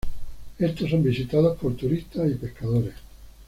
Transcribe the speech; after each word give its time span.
Estos 0.57 0.89
son 0.89 1.03
visitados 1.03 1.59
por 1.59 1.75
turistas 1.77 2.27
y 2.31 2.33
pescadores. 2.33 2.95